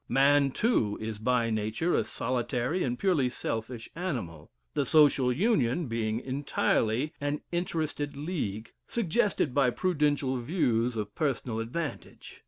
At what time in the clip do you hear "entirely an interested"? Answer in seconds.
6.21-8.17